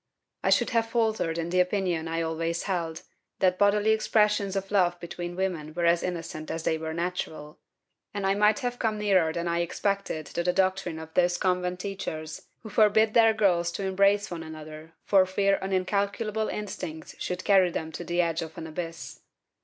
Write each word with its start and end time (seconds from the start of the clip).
I 0.41 0.49
should 0.49 0.71
have 0.71 0.87
faltered 0.89 1.37
in 1.37 1.51
the 1.51 1.59
opinion 1.59 2.07
I 2.07 2.15
had 2.15 2.23
always 2.23 2.63
held, 2.63 3.03
that 3.37 3.59
bodily 3.59 3.91
expressions 3.91 4.55
of 4.55 4.71
love 4.71 4.99
between 4.99 5.35
women 5.35 5.75
were 5.75 5.85
as 5.85 6.01
innocent 6.01 6.49
as 6.49 6.63
they 6.63 6.75
were 6.75 6.91
natural; 6.95 7.59
and 8.11 8.25
I 8.25 8.33
might 8.33 8.57
have 8.61 8.79
come 8.79 8.97
nearer 8.97 9.31
than 9.31 9.47
I 9.47 9.57
ever 9.57 9.63
expected 9.65 10.25
to 10.25 10.41
the 10.41 10.53
doctrine 10.53 10.97
of 10.97 11.13
those 11.13 11.37
convent 11.37 11.81
teachers 11.81 12.47
who 12.61 12.69
forbid 12.71 13.13
their 13.13 13.35
girls 13.35 13.71
to 13.73 13.85
embrace 13.85 14.31
one 14.31 14.41
another 14.41 14.93
for 15.05 15.23
fear 15.27 15.59
an 15.61 15.71
incalculable 15.71 16.47
instinct 16.47 17.17
should 17.21 17.43
carry 17.43 17.69
them 17.69 17.91
to 17.91 18.03
the 18.03 18.21
edge 18.21 18.41
of 18.41 18.57
an 18.57 18.65
abyss. 18.65 19.19